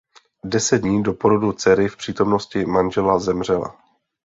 [0.45, 3.75] Deset dní po porodu dcery v přítomnosti manžela zemřela.